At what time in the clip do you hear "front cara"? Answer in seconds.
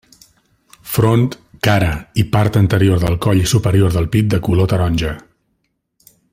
0.93-1.89